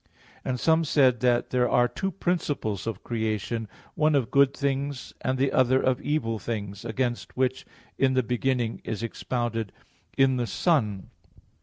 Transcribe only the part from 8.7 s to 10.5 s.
is expounded "in the